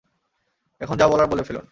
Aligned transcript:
এখন 0.81 0.95
যা 0.97 1.05
বলার 1.07 1.27
বলে 1.27 1.43
ফেলুন! 1.43 1.65